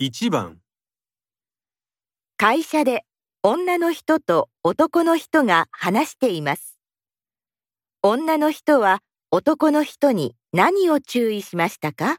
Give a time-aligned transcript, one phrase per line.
[0.00, 0.60] 1番
[2.36, 3.04] 会社で
[3.42, 6.78] 女の人と男の人が話しています。
[8.02, 9.00] 女の人は
[9.32, 12.18] 男の人に何を注意しましたか？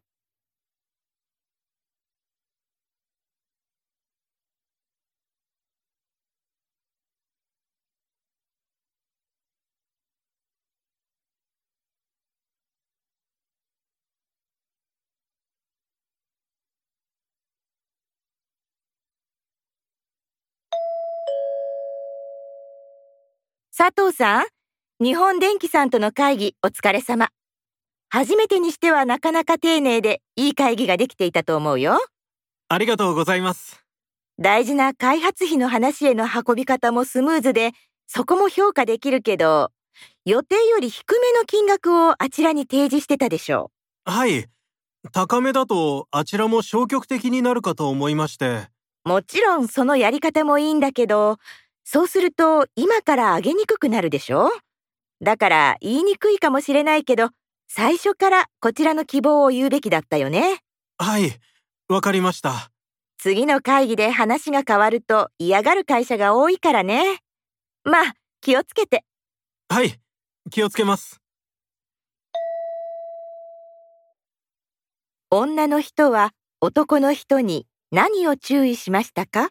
[23.89, 24.45] 佐藤さん、
[25.03, 27.29] 日本電機さんとの会議お疲れ様。
[28.09, 31.97] 初めてにしてはなかなか丁寧でいい会議ができていたと思うよ。
[32.67, 33.83] ありがとうございます。
[34.37, 37.71] 大事な開発費の話への運び方もスムーズで、
[38.05, 39.71] そこも評価できるけど、
[40.23, 43.71] 予定より低めの金額をあちらに提示してたでしょ
[44.05, 44.45] はい。
[45.11, 48.67] 高めだとあちらも消極的になるかと思いまして。
[49.05, 49.09] う。
[49.09, 51.39] もちろんそのやり方もいいんだけど、
[51.91, 54.51] そうすると今から上げにくくなるでしょ？
[55.21, 57.29] だから言いにくいかもしれないけど、
[57.67, 60.59] 最初からこちらの希望を言うべきだったよね。
[60.99, 61.31] はい。
[61.87, 62.69] わかりました。
[63.17, 67.21] 次の会議で話が変わると嫌がる会社が多いからね。
[67.83, 69.03] まあ、気をつけて。
[69.67, 69.99] はい。
[70.51, 71.19] 気をつけます。
[75.31, 79.49] 女の人は男の人に何を注意しましたか？